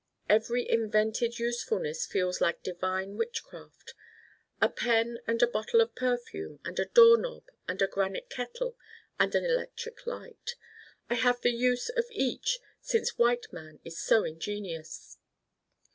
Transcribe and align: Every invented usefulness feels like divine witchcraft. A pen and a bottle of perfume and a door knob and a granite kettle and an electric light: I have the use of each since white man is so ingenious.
Every 0.27 0.67
invented 0.67 1.37
usefulness 1.37 2.07
feels 2.07 2.41
like 2.41 2.63
divine 2.63 3.17
witchcraft. 3.17 3.93
A 4.59 4.67
pen 4.67 5.19
and 5.27 5.43
a 5.43 5.47
bottle 5.47 5.79
of 5.79 5.93
perfume 5.93 6.59
and 6.65 6.79
a 6.79 6.85
door 6.85 7.19
knob 7.19 7.43
and 7.67 7.79
a 7.83 7.87
granite 7.87 8.27
kettle 8.27 8.75
and 9.19 9.35
an 9.35 9.45
electric 9.45 10.07
light: 10.07 10.55
I 11.07 11.13
have 11.13 11.41
the 11.41 11.51
use 11.51 11.89
of 11.89 12.05
each 12.09 12.59
since 12.81 13.19
white 13.19 13.53
man 13.53 13.79
is 13.85 14.01
so 14.01 14.23
ingenious. 14.23 15.17